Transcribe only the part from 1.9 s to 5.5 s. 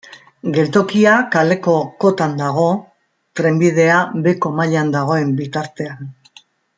kotan dago, trenbidea beheko mailan dagoen